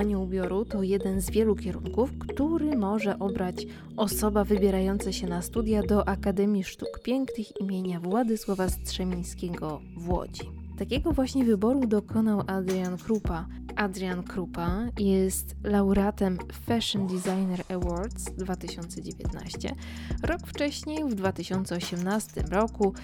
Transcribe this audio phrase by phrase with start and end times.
[0.00, 3.66] projektowanie ubioru to jeden z wielu kierunków, który może obrać
[3.96, 10.50] osoba wybierająca się na studia do Akademii Sztuk Pięknych imienia Władysława Strzemińskiego w Łodzi.
[10.78, 13.46] Takiego właśnie wyboru dokonał Adrian Krupa.
[13.76, 19.74] Adrian Krupa jest laureatem Fashion Designer Awards 2019.
[20.22, 22.94] Rok wcześniej, w 2018 roku,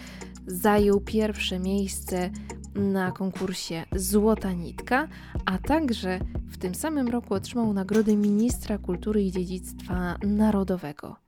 [0.46, 2.30] zajął pierwsze miejsce
[2.76, 5.08] na konkursie Złota Nitka,
[5.44, 11.25] a także w tym samym roku otrzymał nagrodę Ministra Kultury i Dziedzictwa Narodowego.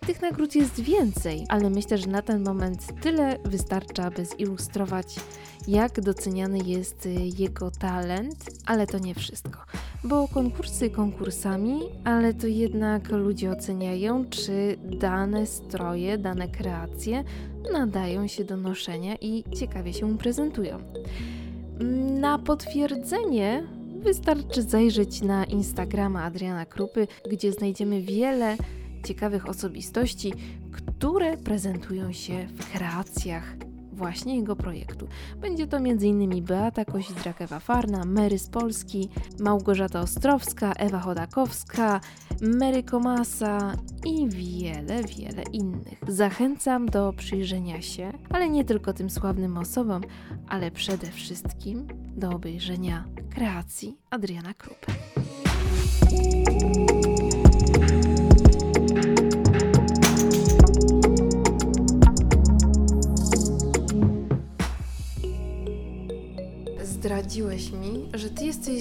[0.00, 5.16] Tych nagród jest więcej, ale myślę, że na ten moment tyle wystarcza, by zilustrować,
[5.68, 9.58] jak doceniany jest jego talent, ale to nie wszystko.
[10.04, 17.24] Bo konkursy konkursami, ale to jednak ludzie oceniają, czy dane stroje, dane kreacje
[17.72, 20.78] nadają się do noszenia i ciekawie się prezentują.
[22.20, 23.66] Na potwierdzenie
[24.00, 28.56] wystarczy zajrzeć na Instagrama Adriana Krupy, gdzie znajdziemy wiele
[29.06, 30.32] ciekawych osobistości,
[30.72, 33.56] które prezentują się w kreacjach
[33.96, 35.08] właśnie jego projektu.
[35.40, 36.44] Będzie to m.in.
[36.44, 39.08] Beata Kosidrak-Ewa-Farna, Mary z Polski,
[39.40, 42.00] Małgorzata Ostrowska, Ewa Chodakowska,
[42.40, 45.98] Mary Komasa i wiele, wiele innych.
[46.08, 50.02] Zachęcam do przyjrzenia się, ale nie tylko tym sławnym osobom,
[50.48, 54.92] ale przede wszystkim do obejrzenia kreacji Adriana Krupy.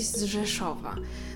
[0.05, 0.95] Jesteś z Rzeszowa.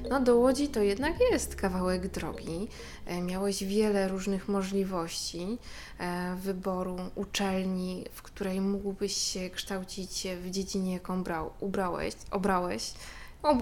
[0.10, 2.68] No do Łodzi to jednak jest kawałek drogi.
[3.06, 5.58] E, miałeś wiele różnych możliwości
[6.00, 12.94] e, wyboru uczelni, w której mógłbyś się kształcić w dziedzinie, jaką brał, ubrałeś, obrałeś.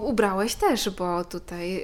[0.00, 1.82] Ubrałeś też, bo tutaj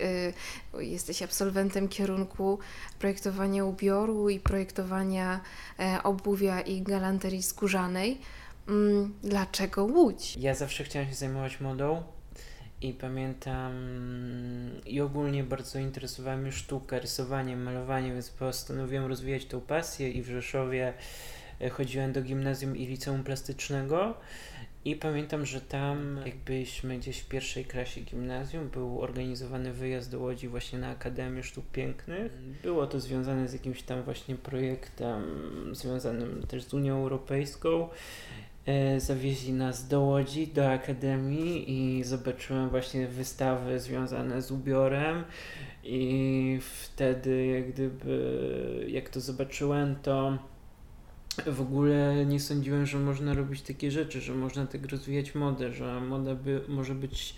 [0.74, 2.58] y, jesteś absolwentem kierunku
[2.98, 5.40] projektowania ubioru i projektowania
[6.04, 8.20] obuwia i galanterii skórzanej.
[8.68, 10.36] Mm, dlaczego Łódź?
[10.36, 12.02] Ja zawsze chciałam się zajmować modą
[12.84, 13.72] i pamiętam
[14.86, 20.28] i ogólnie bardzo interesowała mnie sztuka, rysowanie, malowanie, więc postanowiłem rozwijać tą pasję i w
[20.28, 20.92] Rzeszowie
[21.60, 24.14] e, chodziłem do gimnazjum i liceum plastycznego
[24.84, 30.48] i pamiętam, że tam jakbyśmy gdzieś w pierwszej klasie gimnazjum był organizowany wyjazd do Łodzi
[30.48, 32.32] właśnie na Akademię Sztuk Pięknych.
[32.62, 35.22] Było to związane z jakimś tam właśnie projektem
[35.72, 37.88] związanym też z Unią Europejską
[38.98, 45.24] zawieźli nas do Łodzi, do Akademii i zobaczyłem właśnie wystawy związane z ubiorem.
[45.84, 50.38] I wtedy jak gdyby, jak to zobaczyłem, to
[51.46, 56.00] w ogóle nie sądziłem, że można robić takie rzeczy, że można tak rozwijać modę, że
[56.00, 57.34] moda by, może być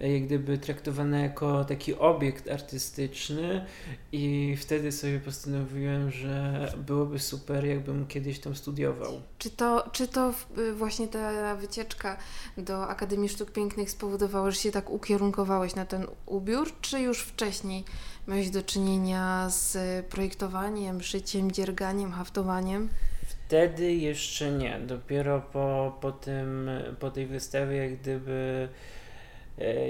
[0.00, 3.66] jak gdyby traktowana jako taki obiekt artystyczny
[4.12, 9.22] i wtedy sobie postanowiłem, że byłoby super, jakbym kiedyś tam studiował.
[9.38, 12.16] Czy to, czy to y, właśnie ta wycieczka
[12.56, 17.84] do Akademii Sztuk Pięknych spowodowała, że się tak ukierunkowałeś na ten ubiór, czy już wcześniej
[18.28, 22.88] miałeś do czynienia z projektowaniem, szyciem, dzierganiem, haftowaniem?
[23.26, 24.80] Wtedy jeszcze nie.
[24.86, 28.99] Dopiero po, po, tym, po tej wystawie, jak gdyby E,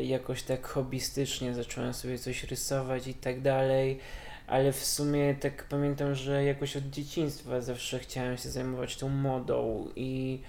[0.03, 3.99] jakoś tak hobbystycznie zacząłem sobie coś rysować i tak dalej,
[4.47, 9.89] ale w sumie tak pamiętam, że jakoś od dzieciństwa zawsze chciałem się zajmować tą modą
[9.97, 10.41] i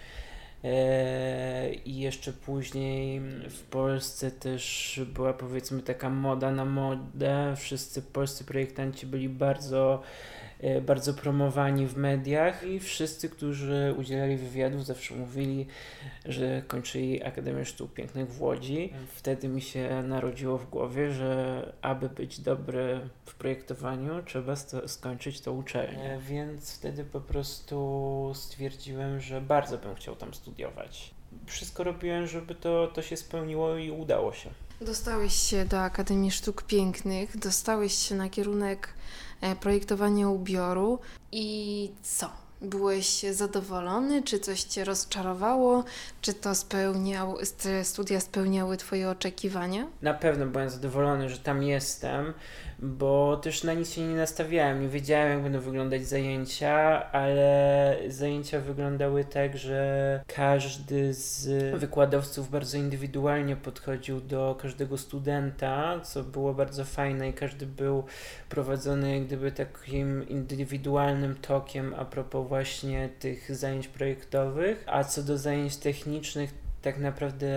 [0.64, 3.20] e, i jeszcze później
[3.50, 7.54] w Polsce też była powiedzmy taka moda na modę.
[7.58, 10.04] Wszyscy polscy projektanci byli bardzo
[10.51, 10.51] E,
[10.82, 15.68] bardzo promowani w mediach i wszyscy, którzy udzielali wywiadów, zawsze mówili,
[16.26, 18.94] że kończyli Akademię Sztuk Pięknych w Łodzi.
[19.16, 24.56] Wtedy mi się narodziło w głowie, że aby być dobry w projektowaniu, trzeba
[24.86, 26.14] skończyć to uczelnię.
[26.14, 31.14] E, więc wtedy po prostu stwierdziłem, że bardzo bym chciał tam studiować.
[31.46, 34.50] Wszystko robiłem, żeby to, to się spełniło i udało się.
[34.82, 41.00] Dostałeś się do Akademii Sztuk Pięknych, dostałeś się na kierunek E, projektowanie ubioru
[41.32, 42.30] i co?
[42.62, 44.24] Byłeś zadowolony?
[44.24, 45.84] Czy coś Cię rozczarowało?
[46.22, 49.88] Czy to spełniał, te studia spełniały Twoje oczekiwania?
[50.02, 52.34] Na pewno byłem zadowolony, że tam jestem,
[52.82, 54.82] bo też na nic się nie nastawiałem.
[54.82, 61.48] Nie wiedziałem, jak będą wyglądać zajęcia, ale zajęcia wyglądały tak, że każdy z
[61.80, 68.04] wykładowców bardzo indywidualnie podchodził do każdego studenta, co było bardzo fajne i każdy był
[68.50, 75.38] prowadzony jak gdyby takim indywidualnym tokiem a propos właśnie tych zajęć projektowych, a co do
[75.38, 77.52] zajęć technicznych, tak naprawdę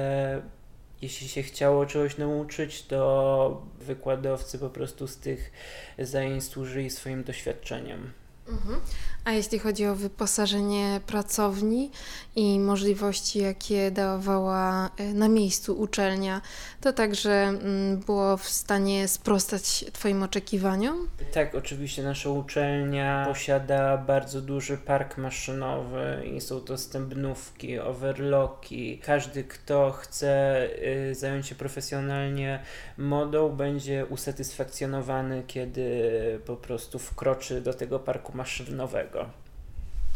[1.05, 5.53] jeśli się chciało czegoś nauczyć, to wykładowcy po prostu z tych
[5.99, 8.12] zajęć służyli swoim doświadczeniem.
[8.49, 8.81] Mhm.
[9.25, 11.91] A jeśli chodzi o wyposażenie pracowni
[12.37, 16.41] i możliwości, jakie dawała e, na miejscu uczelnia,
[16.81, 21.08] to także mm, było w stanie sprostać Twoim oczekiwaniom?
[21.32, 28.99] Tak, oczywiście nasza uczelnia posiada bardzo duży park maszynowy i są to stępnówki, overlocki.
[28.99, 30.62] Każdy, kto chce
[31.11, 32.61] y, zająć się profesjonalnie
[32.99, 36.11] modą, będzie usatysfakcjonowany, kiedy
[36.46, 39.26] po prostu wkroczy do tego parku maszynowego.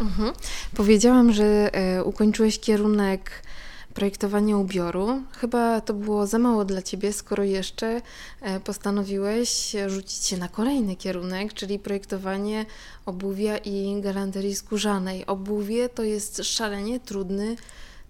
[0.01, 0.33] Mhm.
[0.77, 1.45] Powiedziałam, że
[1.75, 3.43] e, ukończyłeś kierunek
[3.95, 5.23] projektowania ubioru.
[5.33, 8.01] Chyba to było za mało dla ciebie, skoro jeszcze
[8.41, 12.67] e, postanowiłeś rzucić się na kolejny kierunek, czyli projektowanie
[13.07, 15.27] obuwia i galanterii skórzanej.
[15.27, 17.57] Obuwie to jest szalenie trudny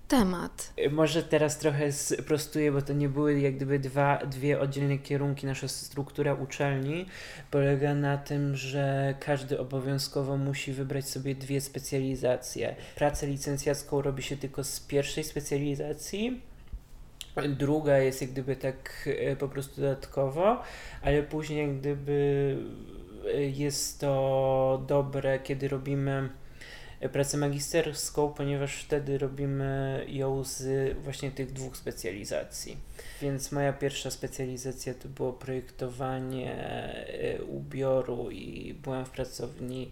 [0.08, 0.72] temat.
[0.90, 5.46] Może teraz trochę sprostuję, bo to nie były jak gdyby dwa, dwie oddzielne kierunki.
[5.46, 7.06] Nasza struktura uczelni
[7.50, 12.76] polega na tym, że każdy obowiązkowo musi wybrać sobie dwie specjalizacje.
[12.96, 16.42] Pracę licencjacką robi się tylko z pierwszej specjalizacji,
[17.48, 20.62] Druga jest jak gdyby tak e, po prostu dodatkowo,
[21.02, 22.56] ale później jak gdyby
[23.34, 26.28] e, jest to dobre, kiedy robimy
[27.12, 32.76] pracę magisterską, ponieważ wtedy robimy ją z właśnie tych dwóch specjalizacji.
[33.22, 39.90] Więc moja pierwsza specjalizacja to było projektowanie e, ubioru i byłem w pracowni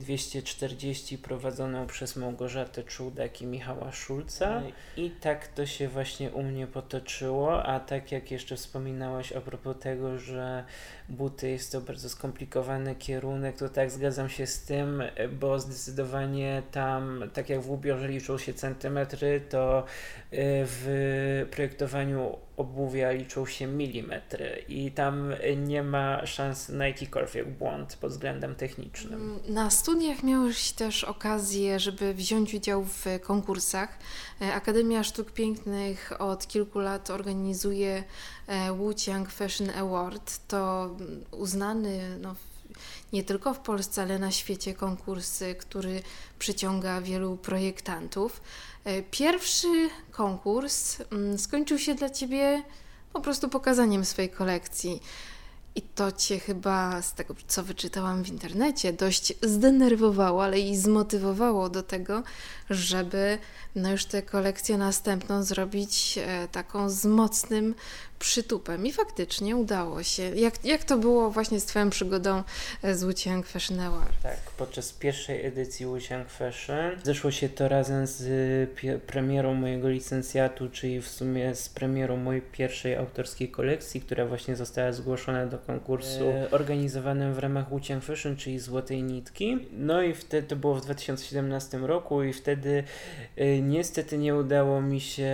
[0.00, 4.62] 240 prowadzoną przez Małgorzatę Czudek i Michała Szulca.
[4.96, 9.76] I tak to się właśnie u mnie potoczyło, a tak jak jeszcze wspominałaś a propos
[9.80, 10.64] tego, że
[11.08, 15.02] buty jest to bardzo skomplikowany kierunek, to tak zgadzam się z tym,
[15.40, 19.84] bo zdecydowanie tam, tak jak w ubiorze liczą się centymetry, to y,
[20.66, 28.10] w projektowaniu obuwia liczą się milimetry i tam nie ma szans na jakikolwiek błąd pod
[28.10, 29.38] względem technicznym.
[29.48, 33.98] Na studiach miałeś też okazję, żeby wziąć udział w konkursach.
[34.42, 38.04] E, Akademia Sztuk Pięknych od kilku lat organizuje
[38.46, 40.40] e, Wujiang Fashion Award.
[40.48, 40.90] To
[41.30, 42.34] uznany no,
[43.12, 46.02] nie tylko w Polsce, ale na świecie konkurs, który
[46.38, 48.40] przyciąga wielu projektantów.
[48.86, 52.62] E, pierwszy konkurs mm, skończył się dla Ciebie
[53.12, 55.02] po prostu pokazaniem swojej kolekcji.
[55.74, 61.68] I to cię chyba, z tego co wyczytałam w internecie, dość zdenerwowało, ale i zmotywowało
[61.68, 62.22] do tego,
[62.70, 63.38] żeby
[63.76, 67.74] no już tę kolekcję następną zrobić e, taką z mocnym
[68.18, 68.86] przytupem.
[68.86, 70.22] I faktycznie udało się.
[70.22, 72.42] Jak, jak to było właśnie z Twoją przygodą
[72.82, 74.22] e, z Wuciang Fashion Award?
[74.22, 78.70] Tak, podczas pierwszej edycji Wuciang Fashion zeszło się to razem z
[79.06, 84.92] premierą mojego licencjatu, czyli w sumie z premierą mojej pierwszej autorskiej kolekcji, która właśnie została
[84.92, 86.50] zgłoszona do konkursu e...
[86.50, 89.58] organizowanym w ramach Wuciang Fashion, czyli Złotej Nitki.
[89.72, 92.55] No i wtedy to było w 2017 roku i wtedy
[93.36, 95.32] e, niestety nie udało mi się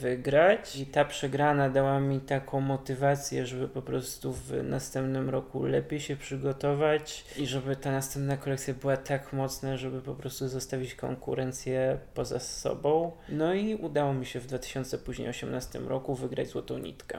[0.00, 6.00] wygrać i ta przegrana dała mi taką motywację, żeby po prostu w następnym roku lepiej
[6.00, 11.98] się przygotować i żeby ta następna kolekcja była tak mocna, żeby po prostu zostawić konkurencję
[12.14, 13.12] poza sobą.
[13.28, 17.18] No i udało mi się w 2018 roku wygrać Złotą Nitkę.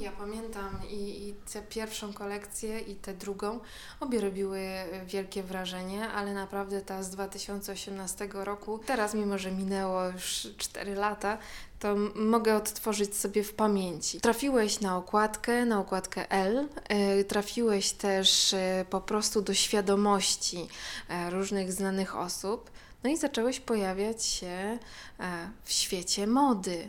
[0.00, 3.60] Ja pamiętam i, i tę pierwszą kolekcję i tę drugą.
[4.00, 4.60] Obie robiły
[5.06, 11.38] wielkie wrażenie, ale naprawdę ta z 2018 roku, teraz mimo, że minęło już 4 lata,
[11.78, 14.20] to mogę odtworzyć sobie w pamięci.
[14.20, 20.68] Trafiłeś na okładkę, na okładkę L, e, trafiłeś też e, po prostu do świadomości
[21.08, 22.70] e, różnych znanych osób,
[23.04, 24.78] no i zacząłeś pojawiać się
[25.64, 26.88] w świecie mody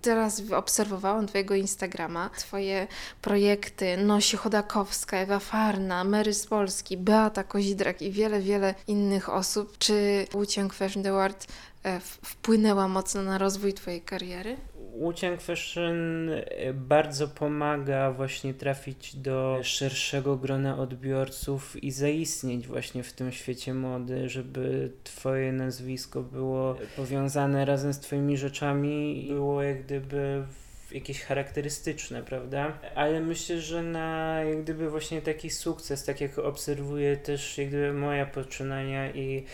[0.00, 2.86] teraz obserwowałam Twojego Instagrama, Twoje
[3.22, 9.78] projekty Nosi Chodakowska, Ewa Farna, Mary z Polski, Beata Kozidrak i wiele, wiele innych osób.
[9.78, 11.46] Czy Łuciąg Fashion Award
[11.84, 14.56] e, wpłynęła mocno na rozwój Twojej kariery?
[15.00, 23.12] Łuciang Fashion y, bardzo pomaga właśnie trafić do szerszego grona odbiorców i zaistnieć właśnie w
[23.12, 30.44] tym świecie mody, żeby twoje nazwisko było powiązane razem z twoimi rzeczami było jak gdyby
[30.92, 32.78] jakieś charakterystyczne, prawda?
[32.94, 37.92] Ale myślę, że na jak gdyby właśnie taki sukces, tak jak obserwuję też jak gdyby
[37.92, 39.44] moje poczynania i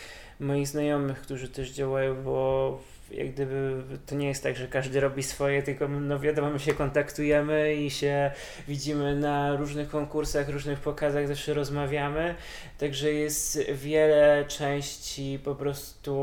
[0.40, 2.78] moich znajomych, którzy też działają, bo
[3.10, 6.74] jak gdyby to nie jest tak, że każdy robi swoje, tylko no wiadomo, my się
[6.74, 8.30] kontaktujemy i się
[8.68, 12.34] widzimy na różnych konkursach, różnych pokazach, zawsze rozmawiamy,
[12.78, 16.16] także jest wiele części po prostu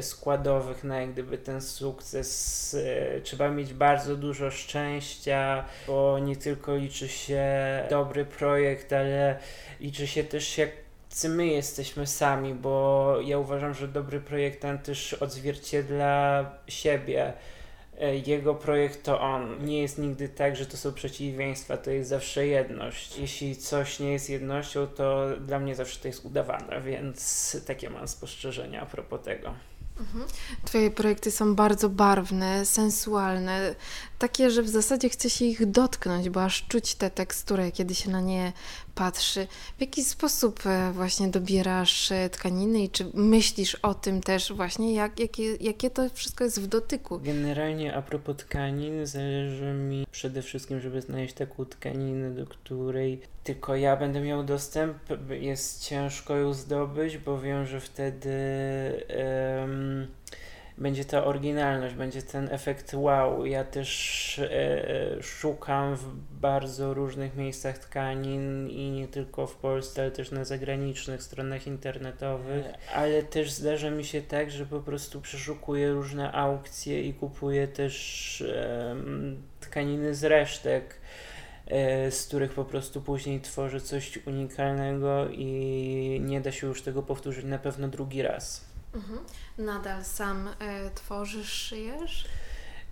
[0.00, 2.76] składowych na jak gdyby ten sukces.
[3.22, 7.44] Trzeba mieć bardzo dużo szczęścia, bo nie tylko liczy się
[7.90, 9.38] dobry projekt, ale
[9.80, 10.70] liczy się też jak
[11.28, 17.32] my jesteśmy sami, bo ja uważam, że dobry projektant też odzwierciedla siebie.
[18.00, 19.66] E, jego projekt to on.
[19.66, 23.18] Nie jest nigdy tak, że to są przeciwieństwa, to jest zawsze jedność.
[23.18, 28.08] Jeśli coś nie jest jednością, to dla mnie zawsze to jest udawane, więc takie mam
[28.08, 29.54] spostrzeżenia a propos tego.
[30.00, 30.24] Mhm.
[30.64, 33.74] Twoje projekty są bardzo barwne, sensualne,
[34.20, 38.10] takie, że w zasadzie chce się ich dotknąć, bo aż czuć tę teksturę, kiedy się
[38.10, 38.52] na nie
[38.94, 39.46] patrzy.
[39.78, 44.94] W jaki sposób e, właśnie dobierasz e, tkaniny i czy myślisz o tym też właśnie,
[44.94, 47.20] jak, jakie, jakie to wszystko jest w dotyku?
[47.20, 53.76] Generalnie a propos tkanin, zależy mi przede wszystkim, żeby znaleźć taką tkaninę, do której tylko
[53.76, 54.96] ja będę miał dostęp.
[55.30, 58.30] Jest ciężko ją zdobyć, bo wiem, że wtedy...
[59.60, 60.06] Um,
[60.80, 63.46] będzie ta oryginalność, będzie ten efekt wow.
[63.46, 66.06] Ja też e, szukam w
[66.40, 72.66] bardzo różnych miejscach tkanin i nie tylko w Polsce, ale też na zagranicznych stronach internetowych,
[72.94, 78.40] ale też zdarza mi się tak, że po prostu przeszukuję różne aukcje i kupuję też
[78.40, 78.96] e,
[79.60, 80.94] tkaniny z resztek
[81.66, 87.02] e, z których po prostu później tworzę coś unikalnego i nie da się już tego
[87.02, 88.69] powtórzyć na pewno drugi raz.
[88.94, 89.18] Mhm.
[89.58, 92.24] Nadal sam e, tworzysz, szyjesz?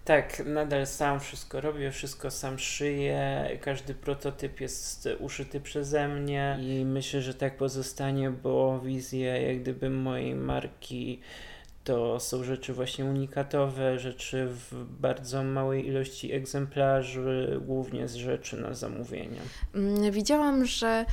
[0.05, 3.49] Tak, nadal sam wszystko robię, wszystko sam szyję.
[3.61, 9.91] Każdy prototyp jest uszyty przeze mnie i myślę, że tak pozostanie, bo wizje jak gdyby
[9.91, 11.21] mojej marki
[11.85, 18.75] to są rzeczy właśnie unikatowe, rzeczy w bardzo małej ilości egzemplarzy, głównie z rzeczy na
[18.75, 19.41] zamówienie.
[19.75, 21.05] Mm, widziałam, że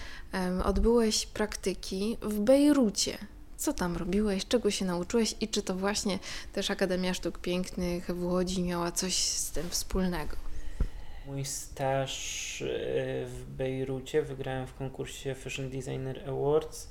[0.63, 3.17] odbyłeś praktyki w Bejrucie.
[3.65, 6.19] Co tam robiłeś, czego się nauczyłeś i czy to właśnie
[6.53, 10.35] też Akademia Sztuk Pięknych w Łodzi miała coś z tym wspólnego?
[11.27, 12.65] Mój staż e,
[13.25, 16.89] w Bejrucie wygrałem w konkursie Fashion Designer Awards.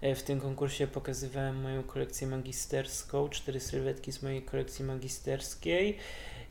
[0.00, 5.96] E, w tym konkursie pokazywałem moją kolekcję magisterską, cztery sylwetki z mojej kolekcji magisterskiej.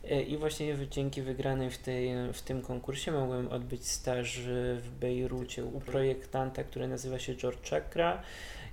[0.10, 4.40] E, I właśnie dzięki wygranej w, tej, w tym konkursie mogłem odbyć staż
[4.82, 8.24] w Bejrucie u projektanta, który nazywa się George Chakra.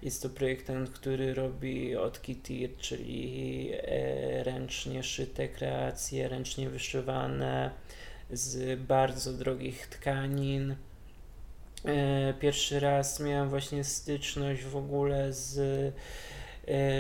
[0.03, 7.71] Jest to projektant, który robi od Kitty, czyli e, ręcznie szyte kreacje, ręcznie wyszywane
[8.31, 10.77] z bardzo drogich tkanin.
[11.85, 15.95] E, pierwszy raz miałem właśnie styczność w ogóle z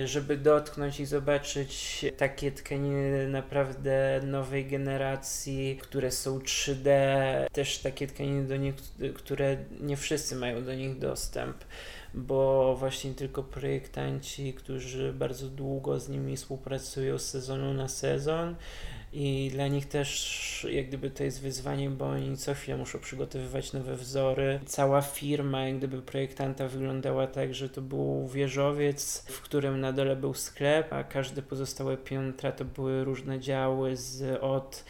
[0.04, 6.88] żeby dotknąć i zobaczyć takie tkaniny naprawdę nowej generacji, które są 3D,
[7.52, 11.56] też takie tkaniny, do które nie wszyscy mają do nich dostęp
[12.16, 18.54] bo właśnie tylko projektanci, którzy bardzo długo z nimi współpracują z sezonu na sezon
[19.18, 23.72] i dla nich też jak gdyby to jest wyzwanie, bo oni co chwilę muszą przygotowywać
[23.72, 24.60] nowe wzory.
[24.66, 30.16] Cała firma jak gdyby projektanta wyglądała tak, że to był wieżowiec, w którym na dole
[30.16, 34.84] był sklep, a każde pozostałe piętra to były różne działy z od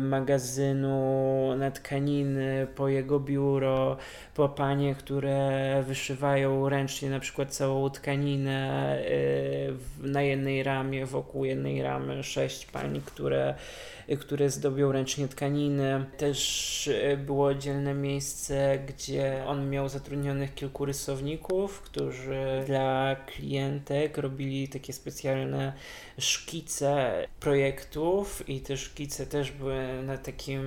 [0.00, 3.96] magazynu na tkaniny, po jego biuro,
[4.34, 11.82] po panie, które wyszywają ręcznie na przykład całą tkaninę y, na jednej ramie, wokół jednej
[11.82, 13.54] ramy, sześć pań, które
[14.16, 16.04] które zdobią ręcznie tkaniny.
[16.16, 24.68] Też e, było oddzielne miejsce, gdzie on miał zatrudnionych kilku rysowników, którzy dla klientek robili
[24.68, 25.72] takie specjalne
[26.18, 30.62] szkice projektów i te szkice też były na takim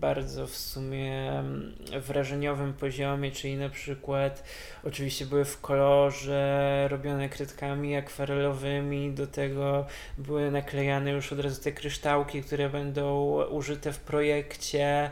[0.00, 4.44] bardzo w sumie mm, wrażeniowym poziomie, czyli na przykład
[4.84, 9.86] oczywiście były w kolorze, robione kredkami akwarelowymi, do tego
[10.18, 15.10] były naklejane już od razu te kryształki, które będą użyte w projekcie.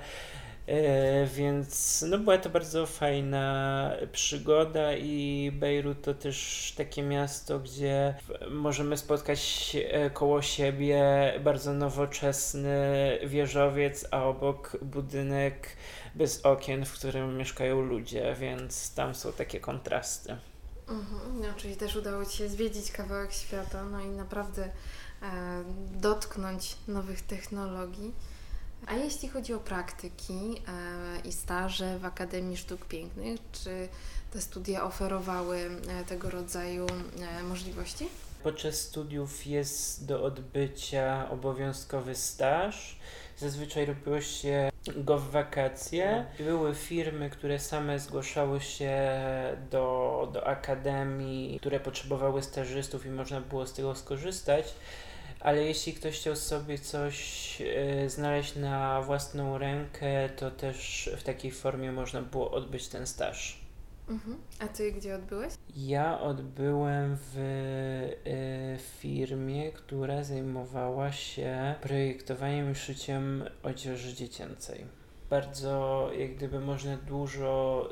[0.67, 8.15] E, więc no była to bardzo fajna przygoda i Bejrut to też takie miasto, gdzie
[8.51, 11.03] możemy spotkać e, koło siebie
[11.41, 12.79] bardzo nowoczesny
[13.27, 15.77] wieżowiec, a obok budynek
[16.15, 20.37] bez okien, w którym mieszkają ludzie, więc tam są takie kontrasty.
[20.89, 24.71] Mhm, no, czyli też udało Ci się zwiedzić kawałek świata, no i naprawdę
[25.25, 25.65] E,
[26.01, 28.13] dotknąć nowych technologii.
[28.87, 33.89] A jeśli chodzi o praktyki e, i staże w Akademii Sztuk Pięknych, czy
[34.33, 36.87] te studia oferowały e, tego rodzaju
[37.49, 38.09] możliwości?
[38.43, 42.99] Podczas studiów jest do odbycia obowiązkowy staż.
[43.37, 46.27] Zazwyczaj robiło się go w wakacje.
[46.39, 48.93] Były firmy, które same zgłaszały się
[49.71, 54.75] do, do akademii, które potrzebowały stażystów i można było z tego skorzystać
[55.45, 61.51] ale jeśli ktoś chciał sobie coś y, znaleźć na własną rękę, to też w takiej
[61.51, 63.64] formie można było odbyć ten staż.
[64.09, 64.37] Mhm.
[64.59, 65.55] A ty gdzie odbyłeś?
[65.77, 76.35] Ja odbyłem w y, firmie, która zajmowała się projektowaniem i szyciem odzieży dziecięcej bardzo, jak
[76.35, 77.89] gdyby można dużo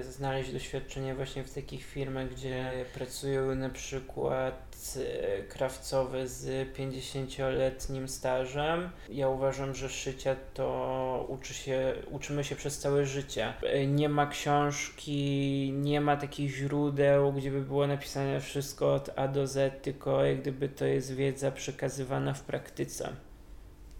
[0.00, 8.08] y, znaleźć doświadczenia właśnie w takich firmach, gdzie pracują na przykład y, krawcowe z 50-letnim
[8.08, 8.90] stażem.
[9.08, 13.54] Ja uważam, że szycia to uczy się, uczymy się przez całe życie.
[13.86, 19.46] Nie ma książki, nie ma takich źródeł, gdzie by było napisane wszystko od A do
[19.46, 23.12] Z, tylko jak gdyby to jest wiedza przekazywana w praktyce.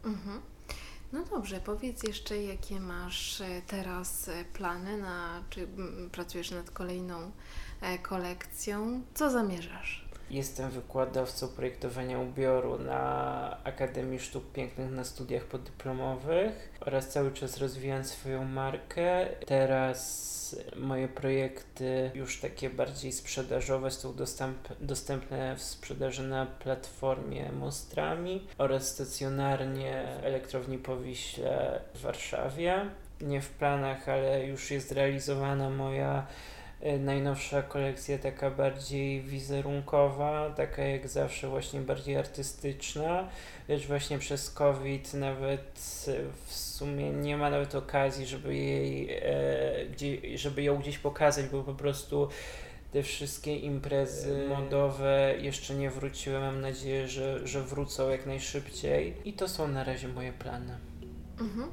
[0.04, 0.55] Mhm.
[1.16, 5.68] No dobrze, powiedz jeszcze, jakie masz e, teraz e, plany, na, czy
[6.12, 7.30] pracujesz nad kolejną
[7.80, 9.02] e, kolekcją?
[9.14, 10.05] Co zamierzasz?
[10.30, 18.04] Jestem wykładowcą projektowania ubioru na Akademii Sztuk Pięknych na studiach podyplomowych oraz cały czas rozwijam
[18.04, 19.26] swoją markę.
[19.46, 20.36] Teraz
[20.76, 28.88] moje projekty już takie bardziej sprzedażowe są dostęp, dostępne w sprzedaży na platformie Mostrami oraz
[28.88, 32.90] stacjonarnie w elektrowni Powiśle w Warszawie.
[33.20, 36.26] Nie w planach, ale już jest realizowana moja
[37.00, 43.28] najnowsza kolekcja taka bardziej wizerunkowa, taka jak zawsze właśnie bardziej artystyczna,
[43.68, 45.80] lecz właśnie przez COVID nawet
[46.46, 51.62] w sumie nie ma nawet okazji, żeby jej, e, gdzie, żeby ją gdzieś pokazać, bo
[51.62, 52.28] po prostu
[52.92, 56.40] te wszystkie imprezy modowe jeszcze nie wróciły.
[56.40, 59.14] Mam nadzieję, że, że wrócą jak najszybciej.
[59.24, 60.78] I to są na razie moje plany.
[61.40, 61.70] Mhm.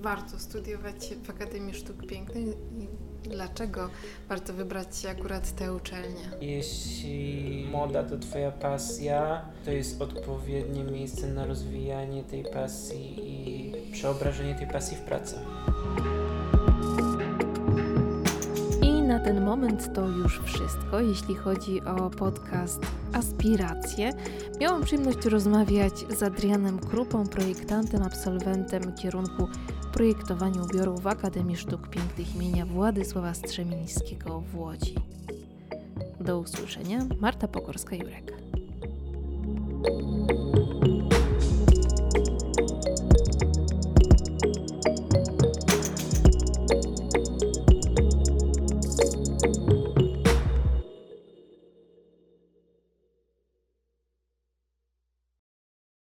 [0.00, 3.90] warto studiować w Akademii Sztuk Pięknych i dlaczego
[4.28, 6.30] warto wybrać się akurat tę uczelnię?
[6.40, 14.54] Jeśli moda to Twoja pasja, to jest odpowiednie miejsce na rozwijanie tej pasji i przeobrażenie
[14.54, 15.38] tej pasji w pracę.
[19.06, 22.80] na ten moment to już wszystko, jeśli chodzi o podcast
[23.12, 24.12] Aspiracje.
[24.60, 29.48] Miałam przyjemność rozmawiać z Adrianem Krupą, projektantem, absolwentem kierunku
[29.96, 34.94] projektowania ubiorów w Akademii Sztuk Pięknych imienia Władysława Strzemińskiego w Łodzi.
[36.20, 37.06] Do usłyszenia.
[37.20, 38.32] Marta Pokorska-Jurek.